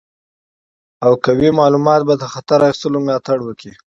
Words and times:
او 1.05 1.11
قوي 1.25 1.49
معلومات 1.59 2.01
به 2.07 2.13
د 2.17 2.23
خطر 2.33 2.59
اخیستلو 2.65 2.97
ملاتړ 3.05 3.37
وکړي. 3.43 3.73